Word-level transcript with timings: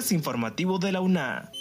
informativo 0.00 0.78
de 0.78 0.90
la 0.90 1.02
UNA. 1.02 1.52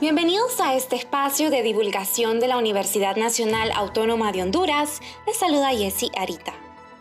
Bienvenidos 0.00 0.58
a 0.60 0.74
este 0.74 0.96
espacio 0.96 1.50
de 1.50 1.62
divulgación 1.62 2.40
de 2.40 2.48
la 2.48 2.56
Universidad 2.56 3.16
Nacional 3.16 3.70
Autónoma 3.74 4.32
de 4.32 4.42
Honduras. 4.42 5.00
Les 5.26 5.36
saluda 5.36 5.68
Jessie 5.68 6.10
Arita. 6.16 6.54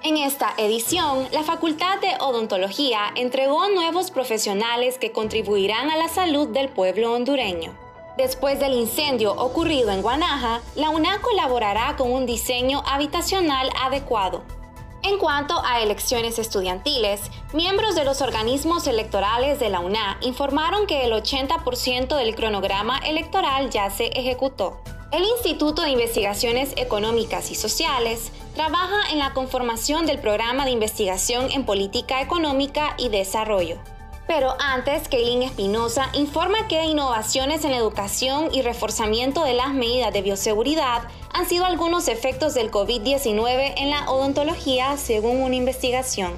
En 0.03 0.17
esta 0.17 0.53
edición, 0.57 1.27
la 1.31 1.43
Facultad 1.43 2.01
de 2.01 2.15
Odontología 2.19 2.99
entregó 3.15 3.69
nuevos 3.69 4.11
profesionales 4.11 4.97
que 4.97 5.13
contribuirán 5.13 5.89
a 5.89 5.95
la 5.95 6.09
salud 6.09 6.49
del 6.49 6.67
pueblo 6.67 7.13
hondureño. 7.13 7.73
Después 8.17 8.59
del 8.59 8.73
incendio 8.73 9.31
ocurrido 9.31 9.91
en 9.91 10.01
Guanaja, 10.01 10.61
la 10.75 10.89
UNA 10.89 11.21
colaborará 11.21 11.95
con 11.95 12.11
un 12.11 12.25
diseño 12.25 12.83
habitacional 12.85 13.69
adecuado. 13.81 14.58
En 15.01 15.17
cuanto 15.17 15.63
a 15.63 15.81
elecciones 15.81 16.39
estudiantiles, 16.39 17.21
miembros 17.53 17.95
de 17.95 18.03
los 18.03 18.21
organismos 18.21 18.85
electorales 18.85 19.57
de 19.57 19.69
la 19.69 19.79
UNA 19.79 20.17
informaron 20.21 20.87
que 20.87 21.05
el 21.05 21.13
80% 21.13 22.17
del 22.17 22.35
cronograma 22.35 22.97
electoral 22.99 23.69
ya 23.69 23.89
se 23.91 24.07
ejecutó. 24.07 24.81
El 25.13 25.23
Instituto 25.23 25.83
de 25.83 25.91
Investigaciones 25.91 26.73
Económicas 26.75 27.49
y 27.49 27.55
Sociales 27.55 28.31
trabaja 28.55 29.09
en 29.11 29.19
la 29.19 29.33
conformación 29.33 30.05
del 30.05 30.19
programa 30.19 30.65
de 30.65 30.71
investigación 30.71 31.49
en 31.51 31.65
política 31.65 32.21
económica 32.21 32.95
y 32.97 33.07
desarrollo. 33.07 33.77
Pero 34.29 34.55
antes, 34.59 35.07
Kaylin 35.07 35.41
Espinosa 35.41 36.11
informa 36.13 36.67
que 36.67 36.85
innovaciones 36.85 37.65
en 37.65 37.73
educación 37.73 38.53
y 38.53 38.61
reforzamiento 38.61 39.43
de 39.43 39.55
las 39.55 39.73
medidas 39.73 40.13
de 40.13 40.21
bioseguridad 40.21 41.01
han 41.33 41.49
sido 41.49 41.65
algunos 41.65 42.07
efectos 42.07 42.53
del 42.53 42.69
COVID-19 42.69 43.73
en 43.77 43.89
la 43.89 44.07
odontología 44.07 44.97
según 44.97 45.41
una 45.41 45.55
investigación. 45.55 46.31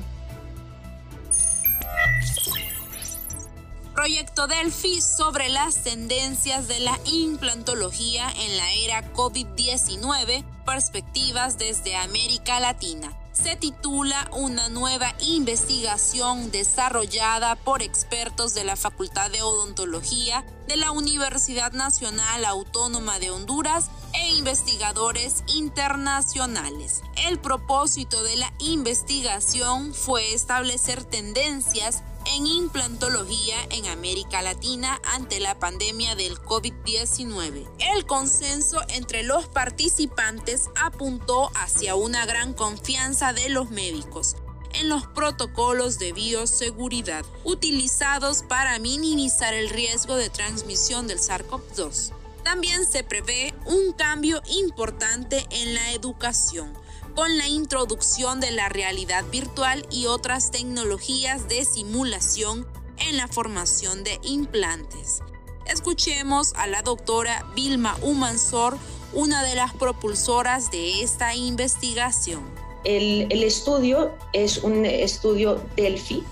Proyecto 3.93 4.47
Delphi 4.47 5.01
sobre 5.01 5.49
las 5.49 5.83
tendencias 5.83 6.69
de 6.69 6.79
la 6.79 6.97
implantología 7.11 8.31
en 8.39 8.55
la 8.55 8.71
era 8.71 9.13
COVID-19, 9.13 10.45
perspectivas 10.65 11.57
desde 11.57 11.97
América 11.97 12.61
Latina 12.61 13.11
se 13.41 13.55
titula 13.55 14.29
Una 14.33 14.69
nueva 14.69 15.15
investigación 15.19 16.51
desarrollada 16.51 17.55
por 17.55 17.81
expertos 17.81 18.53
de 18.53 18.63
la 18.63 18.75
Facultad 18.75 19.31
de 19.31 19.41
Odontología 19.41 20.45
de 20.67 20.75
la 20.75 20.91
Universidad 20.91 21.71
Nacional 21.71 22.45
Autónoma 22.45 23.19
de 23.19 23.31
Honduras 23.31 23.89
e 24.13 24.35
investigadores 24.35 25.43
internacionales. 25.47 27.01
El 27.27 27.39
propósito 27.39 28.23
de 28.23 28.35
la 28.35 28.53
investigación 28.59 29.93
fue 29.93 30.33
establecer 30.33 31.03
tendencias 31.03 32.03
en 32.25 32.47
implantología 32.47 33.55
en 33.69 33.87
América 33.87 34.41
Latina 34.41 34.99
ante 35.13 35.39
la 35.39 35.57
pandemia 35.59 36.15
del 36.15 36.39
COVID-19. 36.39 37.67
El 37.79 38.05
consenso 38.05 38.81
entre 38.89 39.23
los 39.23 39.47
participantes 39.47 40.69
apuntó 40.75 41.51
hacia 41.55 41.95
una 41.95 42.25
gran 42.25 42.53
confianza 42.53 43.33
de 43.33 43.49
los 43.49 43.71
médicos 43.71 44.35
en 44.73 44.89
los 44.89 45.05
protocolos 45.07 45.99
de 45.99 46.13
bioseguridad 46.13 47.25
utilizados 47.43 48.43
para 48.43 48.79
minimizar 48.79 49.53
el 49.53 49.69
riesgo 49.69 50.15
de 50.15 50.29
transmisión 50.29 51.07
del 51.07 51.19
SARS-CoV-2. 51.19 52.13
También 52.43 52.85
se 52.85 53.03
prevé 53.03 53.53
un 53.65 53.93
cambio 53.93 54.41
importante 54.47 55.45
en 55.51 55.73
la 55.73 55.91
educación 55.91 56.80
con 57.15 57.37
la 57.37 57.47
introducción 57.47 58.39
de 58.39 58.51
la 58.51 58.69
realidad 58.69 59.23
virtual 59.31 59.85
y 59.89 60.05
otras 60.05 60.51
tecnologías 60.51 61.47
de 61.47 61.65
simulación 61.65 62.67
en 62.97 63.17
la 63.17 63.27
formación 63.27 64.03
de 64.03 64.19
implantes. 64.23 65.21
Escuchemos 65.65 66.53
a 66.55 66.67
la 66.67 66.81
doctora 66.81 67.45
Vilma 67.55 67.97
Umansor, 68.01 68.77
una 69.13 69.43
de 69.43 69.55
las 69.55 69.73
propulsoras 69.73 70.71
de 70.71 71.01
esta 71.01 71.35
investigación. 71.35 72.41
El, 72.83 73.27
el 73.29 73.43
estudio 73.43 74.11
es 74.33 74.57
un 74.59 74.85
estudio 74.85 75.61
Delphi. 75.75 76.23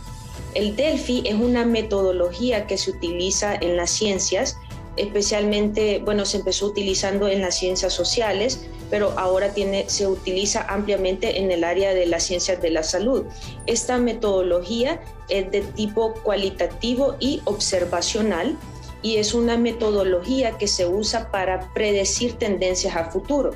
El 0.56 0.75
Delphi 0.75 1.23
es 1.25 1.35
una 1.35 1.66
metodología 1.66 2.66
que 2.66 2.78
se 2.78 2.91
utiliza 2.91 3.56
en 3.56 3.78
las 3.78 3.91
ciencias 3.91 4.57
especialmente, 5.00 6.00
bueno, 6.00 6.25
se 6.25 6.38
empezó 6.38 6.67
utilizando 6.67 7.28
en 7.28 7.41
las 7.41 7.57
ciencias 7.57 7.94
sociales, 7.94 8.59
pero 8.89 9.13
ahora 9.17 9.53
se 9.88 10.07
utiliza 10.07 10.61
ampliamente 10.67 11.39
en 11.39 11.51
el 11.51 11.63
área 11.63 11.94
de 11.94 12.05
las 12.05 12.23
ciencias 12.23 12.61
de 12.61 12.72
la 12.72 12.83
salud. 12.83 13.25
Esta 13.66 13.97
metodología 13.97 15.01
es 15.27 15.51
de 15.51 15.61
tipo 15.61 16.13
cualitativo 16.23 17.16
y 17.19 17.41
observacional 17.45 18.57
y 19.01 19.17
es 19.17 19.33
una 19.33 19.57
metodología 19.57 20.57
que 20.57 20.67
se 20.67 20.85
usa 20.85 21.31
para 21.31 21.72
predecir 21.73 22.33
tendencias 22.33 22.95
a 22.95 23.05
futuro 23.05 23.53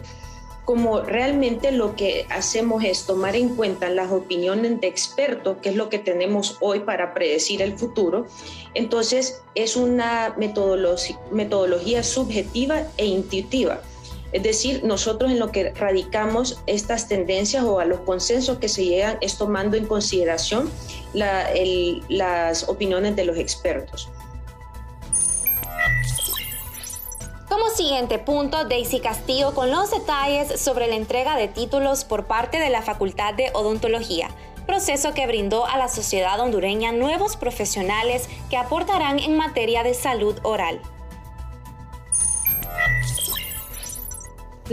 como 0.66 1.02
realmente 1.02 1.72
lo 1.72 1.96
que 1.96 2.26
hacemos 2.30 2.84
es 2.84 3.06
tomar 3.06 3.36
en 3.36 3.56
cuenta 3.56 3.90
las 3.90 4.12
opiniones 4.12 4.80
de 4.80 4.88
expertos, 4.88 5.58
que 5.62 5.70
es 5.70 5.76
lo 5.76 5.90
que 5.90 6.00
tenemos 6.00 6.58
hoy 6.62 6.82
para 6.82 7.14
predecir 7.14 7.62
el 7.62 7.78
futuro, 7.78 8.26
entonces 8.74 9.42
es 9.56 9.76
una 9.76 10.36
metodología, 10.38 12.04
subjetiva 12.04 12.84
e 12.98 13.06
intuitiva. 13.06 13.82
Es 14.34 14.42
decir, 14.42 14.84
nosotros 14.84 15.32
en 15.32 15.40
lo 15.40 15.52
que 15.52 15.72
radicamos 15.72 16.60
estas 16.66 17.08
tendencias 17.08 17.64
o 17.64 17.80
a 17.80 17.86
los 17.86 18.00
consensos 18.00 18.58
que 18.58 18.68
se 18.68 18.84
llegan 18.84 19.18
es 19.22 19.38
tomando 19.38 19.78
en 19.78 19.86
consideración 19.86 20.72
las 21.14 22.68
opiniones 22.68 23.16
de 23.16 23.26
los 23.26 23.38
expertos. 23.38 24.10
Como 27.48 27.70
siguiente 27.70 28.18
punto, 28.18 28.66
Daisy 28.66 29.00
Castillo 29.00 29.54
con 29.54 29.70
los 29.70 29.92
detalles 29.92 30.60
sobre 30.60 30.88
la 30.88 30.96
entrega 30.96 31.38
de 31.38 31.48
títulos 31.48 32.04
por 32.04 32.26
parte 32.26 32.58
de 32.60 32.72
la 32.72 32.82
Facultad 32.82 33.36
de 33.36 33.52
Odontología, 33.54 34.30
proceso 34.66 35.14
que 35.14 35.28
brindó 35.28 35.68
a 35.68 35.78
la 35.78 35.88
sociedad 35.90 36.40
hondureña 36.40 36.92
nuevos 36.92 37.38
profesionales 37.38 38.28
que 38.50 38.58
aportarán 38.58 39.20
en 39.20 39.38
materia 39.38 39.84
de 39.84 39.94
salud 39.94 40.36
oral. 40.42 40.82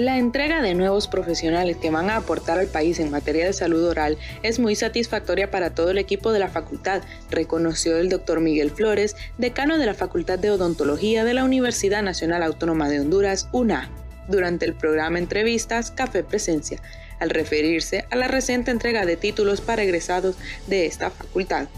La 0.01 0.17
entrega 0.17 0.63
de 0.63 0.73
nuevos 0.73 1.09
profesionales 1.09 1.77
que 1.77 1.91
van 1.91 2.09
a 2.09 2.17
aportar 2.17 2.59
al 2.59 2.69
país 2.69 2.99
en 3.01 3.11
materia 3.11 3.45
de 3.45 3.53
salud 3.53 3.85
oral 3.85 4.17
es 4.43 4.59
muy 4.59 4.75
satisfactoria 4.75 5.51
para 5.51 5.75
todo 5.75 5.91
el 5.91 5.99
equipo 5.99 6.33
de 6.33 6.39
la 6.39 6.49
facultad, 6.49 7.03
reconoció 7.31 7.99
el 7.99 8.09
doctor 8.09 8.41
Miguel 8.41 8.71
Flores, 8.71 9.15
decano 9.37 9.77
de 9.77 9.85
la 9.85 9.93
Facultad 9.93 10.39
de 10.39 10.51
Odontología 10.51 11.23
de 11.23 11.35
la 11.35 11.45
Universidad 11.45 12.03
Nacional 12.03 12.43
Autónoma 12.43 12.89
de 12.89 13.01
Honduras, 13.01 13.49
UNA, 13.53 13.91
durante 14.27 14.65
el 14.65 14.73
programa 14.73 15.19
Entrevistas 15.19 15.91
Café 15.91 16.25
Presencia, 16.25 16.81
al 17.19 17.29
referirse 17.29 18.07
a 18.11 18.17
la 18.17 18.27
reciente 18.27 18.71
entrega 18.71 19.05
de 19.05 19.19
títulos 19.19 19.61
para 19.61 19.83
egresados 19.83 20.35
de 20.67 20.87
esta 20.87 21.11
facultad. 21.11 21.69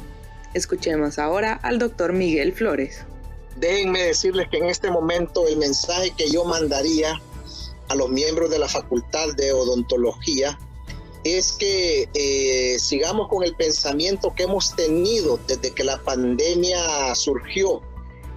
Escuchemos 0.55 1.19
ahora 1.19 1.55
al 1.55 1.81
doctor 1.81 2.13
Miguel 2.13 2.53
Flores. 2.53 3.01
Déjenme 3.57 4.01
decirles 4.01 4.47
que 4.49 4.59
en 4.59 4.67
este 4.67 4.93
momento 4.93 5.49
el 5.49 5.57
mensaje 5.57 6.13
que 6.17 6.31
yo 6.31 6.45
mandaría 6.45 7.21
a 7.93 7.95
los 7.95 8.09
miembros 8.09 8.49
de 8.49 8.59
la 8.59 8.69
Facultad 8.69 9.35
de 9.37 9.53
Odontología 9.53 10.59
es 11.25 11.53
que 11.53 12.09
eh, 12.15 12.79
sigamos 12.79 13.29
con 13.29 13.45
el 13.45 13.55
pensamiento 13.55 14.35
que 14.35 14.45
hemos 14.45 14.75
tenido 14.75 15.39
desde 15.47 15.73
que 15.73 15.85
la 15.85 16.03
pandemia 16.03 17.15
surgió. 17.15 17.83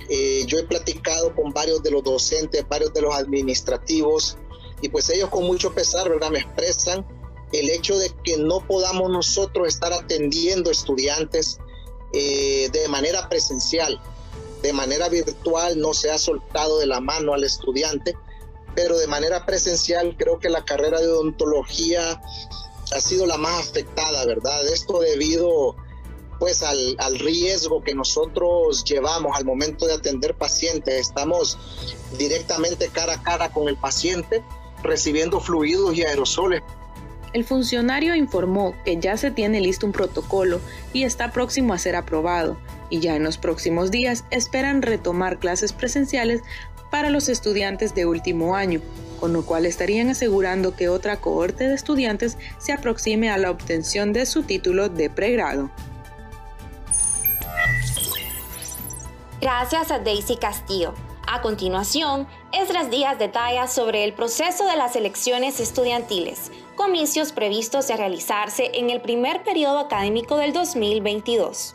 Eh, 0.10 0.44
yo 0.46 0.60
he 0.60 0.64
platicado 0.64 1.34
con 1.34 1.52
varios 1.52 1.82
de 1.82 1.92
los 1.92 2.04
docentes, 2.04 2.68
varios 2.68 2.94
de 2.94 3.02
los 3.02 3.16
administrativos, 3.16 4.38
y 4.82 4.90
pues 4.90 5.10
ellos 5.10 5.30
con 5.30 5.46
mucho 5.46 5.74
pesar, 5.74 6.10
¿verdad? 6.10 6.32
Me 6.32 6.40
expresan 6.40 7.08
el 7.54 7.70
hecho 7.70 7.98
de 7.98 8.12
que 8.26 8.38
no 8.38 8.60
podamos 8.68 9.10
nosotros 9.10 9.70
estar 9.70 9.94
atendiendo 9.94 10.70
estudiantes 10.70 11.60
eh, 12.14 12.70
de 12.74 12.88
manera 12.90 13.30
presencial, 13.30 14.02
de 14.62 14.74
manera 14.74 15.08
virtual, 15.08 15.80
no 15.80 15.94
se 15.94 16.12
ha 16.12 16.18
soltado 16.18 16.78
de 16.78 16.88
la 16.88 17.00
mano 17.00 17.34
al 17.34 17.46
estudiante 17.46 18.16
pero 18.76 18.98
de 18.98 19.08
manera 19.08 19.46
presencial 19.46 20.16
creo 20.18 20.40
que 20.40 20.50
la 20.50 20.66
carrera 20.66 21.00
de 21.00 21.08
odontología 21.08 22.22
ha 22.92 23.02
sido 23.02 23.26
la 23.26 23.38
más 23.38 23.70
afectada, 23.70 24.26
¿verdad? 24.26 24.68
Esto 24.68 25.00
debido 25.00 25.76
pues 26.40 26.62
al, 26.62 26.96
al, 27.00 27.18
riesgo 27.18 27.82
que 27.82 27.96
nosotros 27.96 28.84
llevamos 28.84 29.38
al 29.38 29.46
momento 29.46 29.88
de 29.88 29.94
atender 29.94 30.36
pacientes. 30.36 30.94
Estamos 31.08 31.58
directamente 32.18 32.90
cara 32.90 33.14
a 33.14 33.24
cara 33.24 33.52
con 33.52 33.70
el 33.70 33.78
paciente 33.78 34.44
recibiendo 34.84 35.40
fluidos 35.40 35.96
y 35.96 36.04
aerosoles. 36.04 36.62
El 37.34 37.44
funcionario 37.44 38.16
informó 38.16 38.74
que 38.86 38.98
ya 38.98 39.18
se 39.18 39.30
tiene 39.30 39.60
listo 39.60 39.86
un 39.86 39.92
protocolo 39.92 40.62
y 40.94 41.04
está 41.04 41.34
próximo 41.34 41.74
a 41.74 41.78
ser 41.78 41.98
aprobado, 41.98 42.58
y 42.90 43.02
ya 43.02 43.18
en 43.18 43.26
los 43.26 43.38
próximos 43.38 43.92
días 43.92 44.24
esperan 44.32 44.82
retomar 44.82 45.38
clases 45.38 45.74
presenciales 45.74 46.42
para 46.96 47.10
los 47.10 47.28
estudiantes 47.28 47.94
de 47.94 48.06
último 48.06 48.56
año, 48.56 48.80
con 49.20 49.34
lo 49.34 49.46
cual 49.46 49.66
estarían 49.66 50.08
asegurando 50.08 50.78
que 50.78 50.88
otra 50.88 51.18
cohorte 51.18 51.68
de 51.68 51.76
estudiantes 51.76 52.38
se 52.58 52.72
aproxime 52.72 53.30
a 53.30 53.38
la 53.38 53.52
obtención 53.52 54.14
de 54.14 54.26
su 54.26 54.44
título 54.44 54.88
de 54.88 55.10
pregrado. 55.10 55.70
Gracias 59.42 59.92
a 59.92 60.00
Daisy 60.00 60.38
Castillo. 60.38 60.94
A 61.28 61.42
continuación, 61.42 62.30
Esdras 62.54 62.90
Díaz 62.90 63.20
detalla 63.20 63.68
sobre 63.68 64.06
el 64.06 64.14
proceso 64.14 64.66
de 64.66 64.78
las 64.78 64.96
elecciones 64.96 65.60
estudiantiles, 65.60 66.50
comicios 66.78 67.34
previstos 67.34 67.90
de 67.90 67.98
realizarse 67.98 68.72
en 68.74 68.90
el 68.90 69.02
primer 69.02 69.44
periodo 69.44 69.80
académico 69.80 70.38
del 70.38 70.54
2022. 70.54 71.75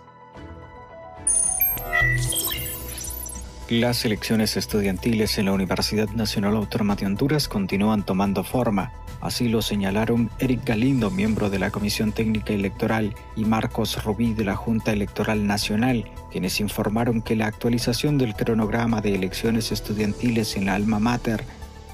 Las 3.70 4.04
elecciones 4.04 4.56
estudiantiles 4.56 5.38
en 5.38 5.44
la 5.44 5.52
Universidad 5.52 6.08
Nacional 6.08 6.56
Autónoma 6.56 6.96
de 6.96 7.06
Honduras 7.06 7.46
continúan 7.46 8.02
tomando 8.02 8.42
forma. 8.42 8.90
Así 9.20 9.48
lo 9.48 9.62
señalaron 9.62 10.28
Eric 10.40 10.64
Galindo, 10.64 11.08
miembro 11.08 11.50
de 11.50 11.60
la 11.60 11.70
Comisión 11.70 12.10
Técnica 12.10 12.52
Electoral, 12.52 13.14
y 13.36 13.44
Marcos 13.44 14.02
Rubí 14.02 14.34
de 14.34 14.42
la 14.42 14.56
Junta 14.56 14.90
Electoral 14.90 15.46
Nacional, 15.46 16.10
quienes 16.32 16.58
informaron 16.58 17.22
que 17.22 17.36
la 17.36 17.46
actualización 17.46 18.18
del 18.18 18.34
cronograma 18.34 19.00
de 19.00 19.14
elecciones 19.14 19.70
estudiantiles 19.70 20.56
en 20.56 20.66
la 20.66 20.74
alma 20.74 20.98
mater 20.98 21.44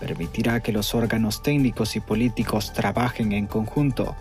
permitirá 0.00 0.60
que 0.60 0.72
los 0.72 0.94
órganos 0.94 1.42
técnicos 1.42 1.94
y 1.94 2.00
políticos 2.00 2.72
trabajen 2.72 3.32
en 3.32 3.46
conjunto 3.46 4.16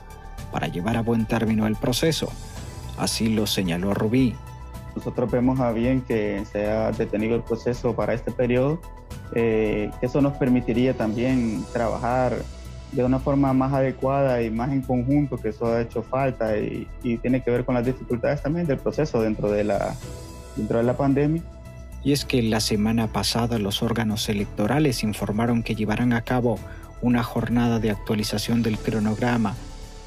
para 0.52 0.68
llevar 0.68 0.98
a 0.98 1.02
buen 1.02 1.26
término 1.26 1.68
el 1.68 1.78
proceso. 1.78 2.30
Así 2.98 3.30
lo 3.30 3.48
señaló 3.48 3.94
Rubí. 3.94 4.36
Nosotros 4.96 5.30
vemos 5.30 5.60
a 5.60 5.72
bien 5.72 6.02
que 6.02 6.44
se 6.52 6.68
ha 6.68 6.92
detenido 6.92 7.36
el 7.36 7.44
proceso 7.44 7.96
para 7.96 8.14
este 8.14 8.32
periodo. 8.32 8.80
Eh, 9.34 9.92
eso 10.02 10.22
nos 10.22 10.34
permitiría 10.38 10.96
también 10.96 11.64
trabajar 11.74 12.38
de 12.92 13.04
una 13.04 13.20
forma 13.20 13.52
más 13.54 13.74
adecuada 13.74 14.42
y 14.42 14.50
más 14.50 14.72
en 14.72 14.82
conjunto, 14.82 15.38
que 15.38 15.50
eso 15.50 15.68
ha 15.68 15.82
hecho 15.82 16.02
falta 16.02 16.58
y, 16.58 16.88
y, 17.04 17.18
tiene 17.18 17.44
que 17.44 17.52
ver 17.52 17.66
con 17.66 17.76
las 17.76 17.86
dificultades 17.86 18.42
también 18.42 18.66
del 18.68 18.78
proceso 18.78 19.22
dentro 19.22 19.52
de 19.52 19.66
la, 19.66 19.96
dentro 20.56 20.78
de 20.78 20.84
la 20.84 20.96
pandemia. 20.96 21.42
Y 22.04 22.14
es 22.14 22.24
que 22.24 22.42
la 22.42 22.62
semana 22.62 23.08
pasada 23.08 23.58
los 23.58 23.84
órganos 23.84 24.30
electorales 24.30 25.04
informaron 25.04 25.64
que 25.64 25.76
llevarán 25.76 26.14
a 26.14 26.22
cabo 26.22 26.58
una 27.02 27.24
jornada 27.24 27.80
de 27.80 27.90
actualización 27.90 28.64
del 28.64 28.78
cronograma, 28.78 29.56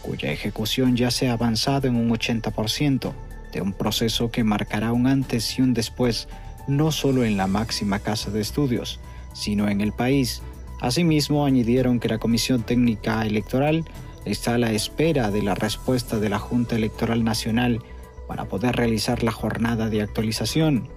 cuya 0.01 0.31
ejecución 0.31 0.97
ya 0.97 1.11
se 1.11 1.29
ha 1.29 1.35
avanzado 1.35 1.89
en 1.89 1.97
un 1.97 2.09
80% 2.09 3.13
de 3.53 3.61
un 3.61 3.73
proceso 3.73 4.31
que 4.31 4.45
marcará 4.45 4.93
un 4.93 5.07
antes 5.07 5.59
y 5.59 5.63
un 5.63 5.75
después 5.75 6.29
no 6.67 6.93
solo 6.93 7.25
en 7.25 7.37
la 7.37 7.47
máxima 7.47 7.99
casa 7.99 8.31
de 8.31 8.41
estudios, 8.41 9.01
sino 9.33 9.69
en 9.69 9.81
el 9.81 9.93
país. 9.93 10.43
Asimismo, 10.81 11.45
añadieron 11.45 11.99
que 11.99 12.09
la 12.09 12.19
Comisión 12.19 12.63
Técnica 12.63 13.25
Electoral 13.27 13.85
está 14.25 14.55
a 14.55 14.59
la 14.59 14.73
espera 14.73 15.31
de 15.31 15.43
la 15.43 15.55
respuesta 15.55 16.19
de 16.19 16.29
la 16.29 16.39
Junta 16.39 16.77
Electoral 16.77 17.25
Nacional 17.25 17.83
para 18.27 18.45
poder 18.45 18.77
realizar 18.77 19.23
la 19.23 19.33
jornada 19.33 19.89
de 19.89 20.03
actualización. 20.03 20.89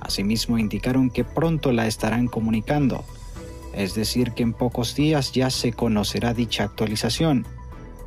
Asimismo, 0.00 0.58
indicaron 0.58 1.10
que 1.10 1.24
pronto 1.24 1.72
la 1.72 1.86
estarán 1.86 2.28
comunicando, 2.28 3.04
es 3.74 3.94
decir, 3.94 4.32
que 4.32 4.44
en 4.44 4.52
pocos 4.52 4.94
días 4.94 5.32
ya 5.32 5.50
se 5.50 5.72
conocerá 5.72 6.34
dicha 6.34 6.64
actualización. 6.64 7.46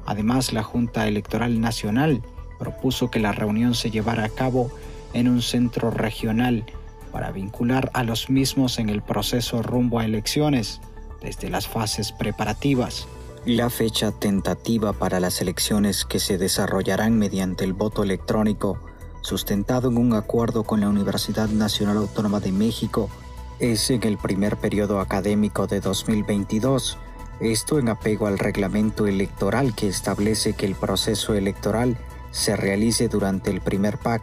Además, 0.05 0.53
la 0.53 0.63
Junta 0.63 1.07
Electoral 1.07 1.59
Nacional 1.59 2.21
propuso 2.61 3.09
que 3.09 3.19
la 3.19 3.31
reunión 3.31 3.73
se 3.73 3.89
llevara 3.89 4.23
a 4.23 4.29
cabo 4.29 4.69
en 5.13 5.27
un 5.27 5.41
centro 5.41 5.89
regional 5.89 6.63
para 7.11 7.31
vincular 7.31 7.89
a 7.95 8.03
los 8.03 8.29
mismos 8.29 8.77
en 8.77 8.89
el 8.89 9.01
proceso 9.01 9.63
rumbo 9.63 9.97
a 9.97 10.05
elecciones 10.05 10.79
desde 11.21 11.49
las 11.49 11.67
fases 11.67 12.11
preparativas. 12.11 13.07
La 13.45 13.71
fecha 13.71 14.11
tentativa 14.11 14.93
para 14.93 15.19
las 15.19 15.41
elecciones 15.41 16.05
que 16.05 16.19
se 16.19 16.37
desarrollarán 16.37 17.17
mediante 17.17 17.63
el 17.63 17.73
voto 17.73 18.03
electrónico, 18.03 18.77
sustentado 19.21 19.89
en 19.89 19.97
un 19.97 20.13
acuerdo 20.13 20.63
con 20.63 20.81
la 20.81 20.89
Universidad 20.89 21.49
Nacional 21.49 21.97
Autónoma 21.97 22.39
de 22.41 22.51
México, 22.51 23.09
es 23.57 23.89
en 23.89 24.03
el 24.03 24.19
primer 24.19 24.57
periodo 24.57 24.99
académico 24.99 25.65
de 25.65 25.79
2022, 25.79 26.99
esto 27.39 27.79
en 27.79 27.89
apego 27.89 28.27
al 28.27 28.37
reglamento 28.37 29.07
electoral 29.07 29.73
que 29.73 29.87
establece 29.87 30.53
que 30.53 30.67
el 30.67 30.75
proceso 30.75 31.33
electoral 31.33 31.97
se 32.31 32.55
realice 32.55 33.07
durante 33.07 33.51
el 33.51 33.61
primer 33.61 33.97
PAC, 33.97 34.21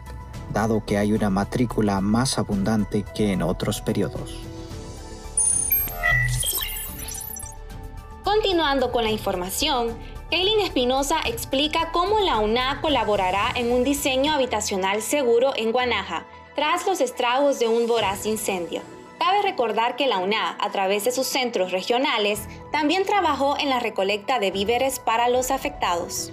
dado 0.51 0.83
que 0.85 0.97
hay 0.97 1.13
una 1.13 1.29
matrícula 1.29 2.01
más 2.01 2.37
abundante 2.37 3.05
que 3.15 3.31
en 3.31 3.41
otros 3.41 3.81
periodos. 3.81 4.39
Continuando 8.23 8.91
con 8.91 9.03
la 9.03 9.11
información, 9.11 9.97
Kaylin 10.29 10.59
Espinosa 10.59 11.17
explica 11.25 11.91
cómo 11.91 12.19
la 12.19 12.37
UNA 12.37 12.81
colaborará 12.81 13.51
en 13.55 13.71
un 13.71 13.83
diseño 13.83 14.31
habitacional 14.31 15.01
seguro 15.01 15.53
en 15.55 15.71
Guanaja 15.71 16.25
tras 16.55 16.85
los 16.85 17.01
estragos 17.01 17.57
de 17.57 17.67
un 17.67 17.87
voraz 17.87 18.25
incendio. 18.25 18.81
Cabe 19.17 19.41
recordar 19.41 19.95
que 19.95 20.07
la 20.07 20.19
UNA, 20.19 20.55
a 20.59 20.69
través 20.71 21.05
de 21.05 21.11
sus 21.11 21.27
centros 21.27 21.71
regionales, 21.71 22.47
también 22.71 23.05
trabajó 23.05 23.57
en 23.57 23.69
la 23.69 23.79
recolecta 23.79 24.39
de 24.39 24.51
víveres 24.51 24.99
para 24.99 25.29
los 25.29 25.51
afectados. 25.51 26.31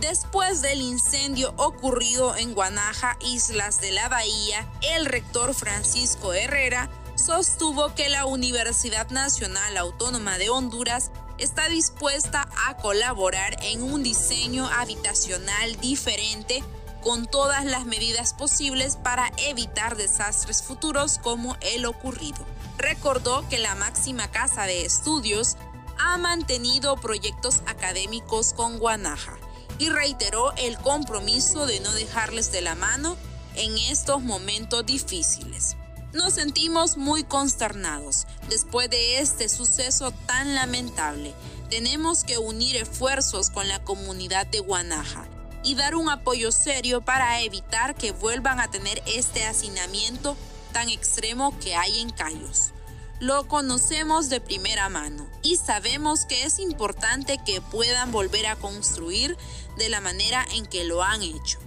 Después 0.00 0.60
del 0.60 0.82
incendio 0.82 1.54
ocurrido 1.56 2.36
en 2.36 2.52
Guanaja, 2.52 3.16
Islas 3.20 3.80
de 3.80 3.92
la 3.92 4.10
Bahía, 4.10 4.70
el 4.82 5.06
rector 5.06 5.54
Francisco 5.54 6.34
Herrera 6.34 6.90
sostuvo 7.14 7.94
que 7.94 8.10
la 8.10 8.26
Universidad 8.26 9.08
Nacional 9.08 9.74
Autónoma 9.78 10.36
de 10.36 10.50
Honduras 10.50 11.10
está 11.38 11.68
dispuesta 11.68 12.46
a 12.66 12.76
colaborar 12.76 13.56
en 13.62 13.82
un 13.82 14.02
diseño 14.02 14.66
habitacional 14.66 15.80
diferente 15.80 16.62
con 17.02 17.24
todas 17.24 17.64
las 17.64 17.86
medidas 17.86 18.34
posibles 18.34 18.96
para 18.96 19.32
evitar 19.38 19.96
desastres 19.96 20.62
futuros 20.62 21.18
como 21.18 21.56
el 21.62 21.86
ocurrido. 21.86 22.44
Recordó 22.76 23.48
que 23.48 23.58
la 23.58 23.74
máxima 23.76 24.30
casa 24.30 24.64
de 24.64 24.84
estudios 24.84 25.56
ha 25.98 26.18
mantenido 26.18 26.96
proyectos 26.96 27.62
académicos 27.66 28.52
con 28.52 28.78
Guanaja 28.78 29.38
y 29.78 29.88
reiteró 29.88 30.52
el 30.56 30.78
compromiso 30.78 31.66
de 31.66 31.80
no 31.80 31.92
dejarles 31.92 32.52
de 32.52 32.62
la 32.62 32.74
mano 32.74 33.16
en 33.54 33.76
estos 33.78 34.22
momentos 34.22 34.84
difíciles. 34.86 35.76
Nos 36.12 36.34
sentimos 36.34 36.96
muy 36.96 37.24
consternados 37.24 38.26
después 38.48 38.88
de 38.88 39.18
este 39.18 39.48
suceso 39.48 40.12
tan 40.26 40.54
lamentable. 40.54 41.34
Tenemos 41.68 42.24
que 42.24 42.38
unir 42.38 42.76
esfuerzos 42.76 43.50
con 43.50 43.68
la 43.68 43.82
comunidad 43.82 44.46
de 44.46 44.60
Guanaja 44.60 45.26
y 45.62 45.74
dar 45.74 45.94
un 45.94 46.08
apoyo 46.08 46.52
serio 46.52 47.02
para 47.02 47.42
evitar 47.42 47.94
que 47.96 48.12
vuelvan 48.12 48.60
a 48.60 48.70
tener 48.70 49.02
este 49.06 49.44
hacinamiento 49.44 50.36
tan 50.72 50.88
extremo 50.88 51.58
que 51.58 51.74
hay 51.74 52.00
en 52.00 52.10
Cayos 52.10 52.72
lo 53.18 53.48
conocemos 53.48 54.28
de 54.28 54.42
primera 54.42 54.90
mano 54.90 55.26
y 55.42 55.56
sabemos 55.56 56.26
que 56.26 56.44
es 56.44 56.58
importante 56.58 57.38
que 57.46 57.62
puedan 57.62 58.12
volver 58.12 58.46
a 58.46 58.56
construir 58.56 59.38
de 59.76 59.88
la 59.88 60.00
manera 60.00 60.46
en 60.52 60.66
que 60.66 60.84
lo 60.84 61.02
han 61.02 61.22
hecho, 61.22 61.58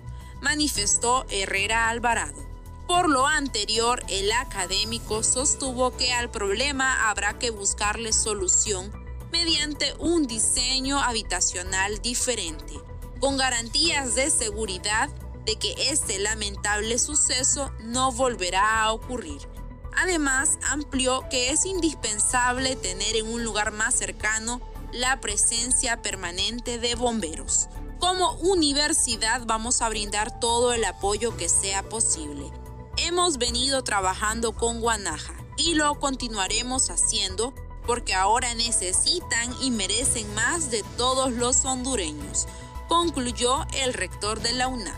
manifestó 0.42 1.26
Herrera 1.30 1.90
Alvarado. 1.90 2.48
Por 2.88 3.08
lo 3.08 3.28
anterior, 3.28 4.04
el 4.08 4.32
académico 4.32 5.24
sostuvo 5.24 5.96
que 5.96 6.12
al 6.12 6.32
problema 6.32 7.10
habrá 7.10 7.38
que 7.38 7.52
buscarle 7.52 8.14
solución 8.14 8.92
mediante 9.32 9.94
un 10.00 10.26
diseño 10.26 11.00
habitacional 11.00 12.02
diferente, 12.02 12.74
con 13.20 13.38
garantías 13.38 14.16
de 14.16 14.32
seguridad 14.32 15.10
de 15.46 15.58
que 15.58 15.76
este 15.92 16.20
lamentable 16.20 16.98
suceso 16.98 17.72
no 17.82 18.12
volverá 18.12 18.82
a 18.82 18.92
ocurrir. 18.92 19.48
Además, 19.96 20.58
amplió 20.64 21.28
que 21.30 21.52
es 21.52 21.66
indispensable 21.66 22.76
tener 22.76 23.16
en 23.16 23.28
un 23.28 23.44
lugar 23.44 23.72
más 23.72 23.96
cercano 23.96 24.62
la 24.92 25.20
presencia 25.20 26.02
permanente 26.02 26.80
de 26.80 26.96
bomberos. 26.96 27.68
Como 28.00 28.32
universidad 28.36 29.42
vamos 29.46 29.82
a 29.82 29.90
brindar 29.90 30.40
todo 30.40 30.72
el 30.72 30.86
apoyo 30.86 31.36
que 31.36 31.50
sea 31.50 31.84
posible. 31.84 32.50
Hemos 32.96 33.38
venido 33.38 33.84
trabajando 33.84 34.54
con 34.54 34.80
Guanaja 34.80 35.34
y 35.58 35.76
lo 35.76 36.00
continuaremos 36.00 36.90
haciendo 36.90 37.54
porque 37.86 38.14
ahora 38.14 38.54
necesitan 38.54 39.54
y 39.62 39.72
merecen 39.72 40.34
más 40.34 40.72
de 40.72 40.84
todos 40.98 41.34
los 41.34 41.66
hondureños, 41.66 42.48
concluyó 42.88 43.66
el 43.74 43.94
rector 43.94 44.40
de 44.40 44.54
la 44.54 44.70
UNA. 44.70 44.98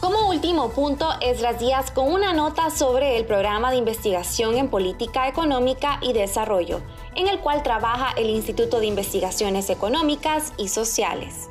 Como 0.00 0.28
último 0.28 0.70
punto, 0.70 1.08
Esdras 1.20 1.58
Díaz 1.58 1.90
con 1.90 2.12
una 2.12 2.32
nota 2.32 2.70
sobre 2.70 3.16
el 3.16 3.24
programa 3.24 3.70
de 3.70 3.76
investigación 3.76 4.56
en 4.56 4.68
política 4.68 5.28
económica 5.28 5.98
y 6.02 6.12
desarrollo, 6.12 6.82
en 7.20 7.28
el 7.28 7.40
cual 7.40 7.62
trabaja 7.62 8.12
el 8.16 8.30
Instituto 8.30 8.80
de 8.80 8.86
Investigaciones 8.86 9.68
Económicas 9.68 10.54
y 10.56 10.68
Sociales. 10.68 11.50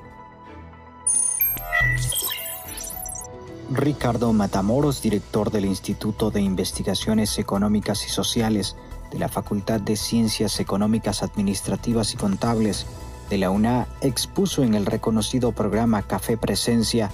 Ricardo 3.70 4.34
Matamoros, 4.34 5.04
director 5.04 5.52
del 5.52 5.66
Instituto 5.66 6.32
de 6.32 6.42
Investigaciones 6.42 7.38
Económicas 7.38 8.04
y 8.08 8.10
Sociales 8.10 8.76
de 9.12 9.20
la 9.20 9.30
Facultad 9.30 9.80
de 9.80 9.96
Ciencias 9.96 10.60
Económicas 10.60 11.22
Administrativas 11.22 12.16
y 12.16 12.18
Contables 12.18 12.88
de 13.30 13.38
la 13.38 13.52
UNA, 13.52 13.88
expuso 14.02 14.64
en 14.64 14.74
el 14.74 14.88
reconocido 14.88 15.52
programa 15.52 16.02
Café 16.02 16.36
Presencia 16.36 17.12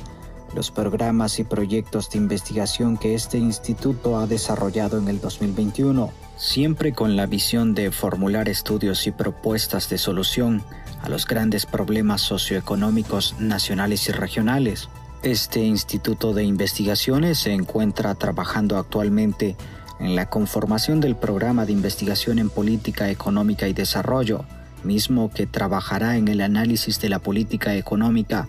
los 0.54 0.72
programas 0.72 1.40
y 1.40 1.44
proyectos 1.44 2.10
de 2.10 2.20
investigación 2.20 2.96
que 2.96 3.16
este 3.16 3.38
instituto 3.38 4.18
ha 4.18 4.28
desarrollado 4.28 4.98
en 4.98 5.10
el 5.10 5.20
2021, 5.20 6.10
siempre 6.38 6.94
con 6.94 7.16
la 7.16 7.26
visión 7.26 7.74
de 7.74 7.92
formular 7.92 8.50
estudios 8.50 9.08
y 9.08 9.12
propuestas 9.12 9.90
de 9.90 9.98
solución 9.98 10.64
a 11.02 11.10
los 11.10 11.26
grandes 11.26 11.66
problemas 11.66 12.22
socioeconómicos 12.22 13.36
nacionales 13.40 14.08
y 14.10 14.12
regionales. 14.12 14.90
Este 15.24 15.62
instituto 15.62 16.34
de 16.34 16.44
investigaciones 16.44 17.40
se 17.40 17.54
encuentra 17.54 18.16
trabajando 18.16 18.78
actualmente 18.78 19.56
en 20.00 20.16
la 20.16 20.30
conformación 20.30 21.00
del 21.00 21.16
programa 21.16 21.66
de 21.66 21.72
investigación 21.72 22.40
en 22.40 22.50
política 22.50 23.10
económica 23.10 23.68
y 23.68 23.74
desarrollo, 23.74 24.46
mismo 24.84 25.32
que 25.32 25.48
trabajará 25.48 26.18
en 26.18 26.28
el 26.28 26.42
análisis 26.42 27.00
de 27.00 27.10
la 27.10 27.20
política 27.20 27.76
económica 27.76 28.48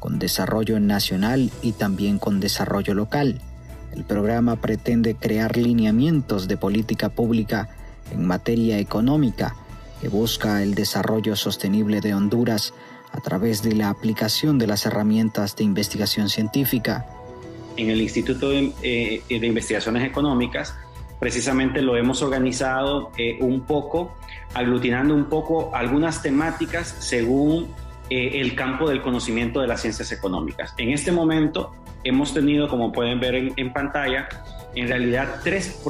con 0.00 0.18
desarrollo 0.18 0.80
nacional 0.80 1.50
y 1.62 1.72
también 1.72 2.18
con 2.18 2.40
desarrollo 2.40 2.94
local. 2.94 3.40
El 3.96 4.04
programa 4.04 4.56
pretende 4.56 5.14
crear 5.14 5.56
lineamientos 5.56 6.48
de 6.48 6.58
política 6.58 7.08
pública 7.08 7.70
en 8.12 8.26
materia 8.26 8.78
económica 8.78 9.56
que 10.02 10.08
busca 10.08 10.62
el 10.62 10.74
desarrollo 10.74 11.34
sostenible 11.34 12.02
de 12.02 12.14
Honduras 12.14 12.74
a 13.12 13.20
través 13.20 13.62
de 13.62 13.74
la 13.74 13.88
aplicación 13.88 14.58
de 14.58 14.66
las 14.66 14.84
herramientas 14.84 15.56
de 15.56 15.64
investigación 15.64 16.28
científica. 16.28 17.06
En 17.78 17.88
el 17.88 18.02
Instituto 18.02 18.50
de, 18.50 18.72
eh, 18.82 19.22
Investigaciones 19.30 20.04
Económicas, 20.04 20.74
precisamente 21.18 21.80
lo 21.80 21.96
hemos 21.96 22.20
organizado 22.20 23.12
eh, 23.16 23.38
un 23.40 23.62
poco, 23.62 24.14
aglutinando 24.52 25.14
un 25.14 25.24
poco 25.24 25.74
algunas 25.74 26.20
temáticas 26.20 26.94
según 26.98 27.68
eh, 28.10 28.42
el 28.42 28.54
campo 28.54 28.90
del 28.90 29.00
conocimiento 29.00 29.62
de 29.62 29.68
las 29.68 29.80
ciencias 29.80 30.12
económicas. 30.12 30.74
En 30.76 30.90
este 30.90 31.12
momento 31.12 31.72
hemos 32.08 32.32
tenido, 32.32 32.68
como 32.68 32.92
pueden 32.92 33.20
ver 33.20 33.34
en, 33.34 33.72
pantalla, 33.72 34.28
en 34.74 34.88
realidad 34.88 35.40
tres, 35.42 35.80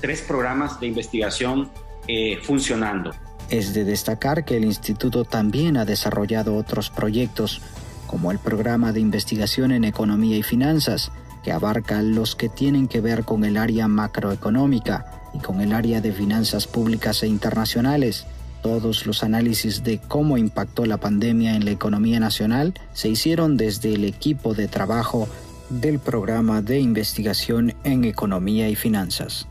tres 0.00 0.22
programas 0.22 0.80
de 0.80 0.86
investigación 0.86 1.70
eh, 2.06 2.38
funcionando. 2.42 3.12
Es 3.50 3.74
de 3.74 3.84
destacar 3.84 4.44
que 4.44 4.56
el 4.56 4.64
instituto 4.64 5.24
también 5.24 5.76
ha 5.76 5.84
desarrollado 5.84 6.56
otros 6.56 6.90
proyectos, 6.90 7.60
como 8.06 8.32
el 8.32 8.38
programa 8.38 8.92
de 8.92 9.00
investigación 9.00 9.72
en 9.72 9.84
economía 9.84 10.36
y 10.36 10.42
finanzas, 10.42 11.12
que 11.42 11.52
abarca 11.52 12.02
los 12.02 12.34
que 12.34 12.48
tienen 12.48 12.88
que 12.88 13.00
ver 13.00 13.24
con 13.24 13.44
el 13.44 13.56
área 13.56 13.88
macroeconómica 13.88 15.06
y 15.34 15.38
con 15.38 15.60
el 15.60 15.72
área 15.72 16.00
de 16.00 16.12
finanzas 16.12 16.66
públicas 16.66 17.22
e 17.22 17.26
internacionales, 17.28 18.26
todos 18.62 19.06
los 19.06 19.22
análisis 19.22 19.84
de 19.84 19.98
cómo 19.98 20.36
impactó 20.36 20.84
la 20.84 20.96
pandemia 20.96 21.54
en 21.54 21.64
la 21.64 21.70
economía 21.70 22.18
nacional 22.18 22.74
se 22.92 23.08
hicieron 23.08 23.56
desde 23.56 23.94
el 23.94 24.04
equipo 24.04 24.54
de 24.54 24.66
trabajo 24.66 25.28
del 25.70 25.98
programa 25.98 26.62
de 26.62 26.80
investigación 26.80 27.74
en 27.84 28.04
economía 28.04 28.68
y 28.68 28.76
finanzas. 28.76 29.46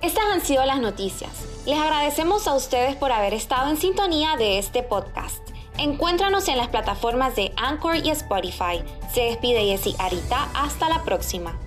Estas 0.00 0.24
han 0.32 0.40
sido 0.40 0.64
las 0.66 0.80
noticias. 0.80 1.30
Les 1.64 1.78
agradecemos 1.78 2.48
a 2.48 2.54
ustedes 2.54 2.96
por 2.96 3.12
haber 3.12 3.34
estado 3.34 3.70
en 3.70 3.76
sintonía 3.76 4.36
de 4.36 4.58
este 4.58 4.82
podcast. 4.82 5.40
Encuéntranos 5.78 6.48
en 6.48 6.58
las 6.58 6.68
plataformas 6.68 7.36
de 7.36 7.52
Anchor 7.56 7.96
y 7.96 8.10
Spotify. 8.10 8.82
Se 9.14 9.20
despide 9.22 9.64
Jessy 9.64 9.94
Arita. 9.98 10.48
Hasta 10.54 10.88
la 10.88 11.04
próxima. 11.04 11.58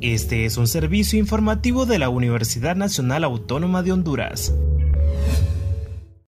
Este 0.00 0.44
es 0.44 0.58
un 0.58 0.66
servicio 0.66 1.18
informativo 1.18 1.86
de 1.86 1.98
la 1.98 2.10
Universidad 2.10 2.76
Nacional 2.76 3.24
Autónoma 3.24 3.82
de 3.82 3.92
Honduras. 3.92 4.52